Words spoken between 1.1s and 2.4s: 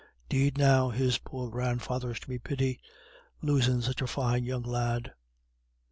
poor grandfather's to be